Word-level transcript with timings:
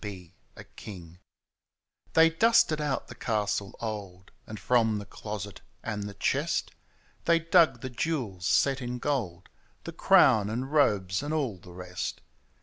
8 0.03 0.03
WHEN 0.03 0.31
I 0.55 0.61
WAS 0.61 0.65
KING 0.77 1.19
They 2.13 2.29
dusted 2.31 2.81
out 2.81 3.07
the 3.07 3.13
castle 3.13 3.75
old, 3.79 4.31
And 4.47 4.59
from 4.59 4.97
the 4.97 5.05
closet 5.05 5.61
and 5.83 6.05
the 6.09 6.15
chest 6.15 6.71
They 7.25 7.37
dug 7.37 7.81
the 7.81 7.91
jewels 7.91 8.47
set 8.47 8.81
in 8.81 8.97
gold— 8.97 9.47
The 9.83 9.93
crown 9.93 10.49
and 10.49 10.71
robes 10.71 11.21
and 11.21 11.31
all 11.35 11.59
the 11.59 11.71
rest. 11.73 12.21